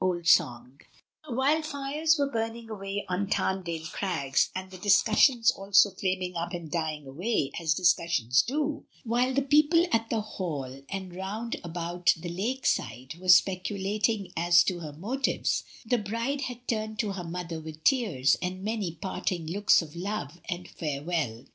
[0.03, 0.79] Old Song.
[1.29, 6.53] While the fires were burning away on Tamdale Crags, and the discussions also flaming up
[6.53, 12.15] and dying away, as discussions do, while the people at the Hall and round about
[12.17, 17.23] the lake side were speculating as to her motives, the bride had turned to her
[17.23, 21.45] mother with tears and many parting looks of love and fare well.